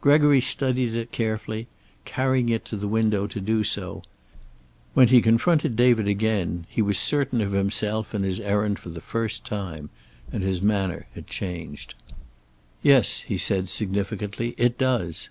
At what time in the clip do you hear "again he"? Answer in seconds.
6.06-6.80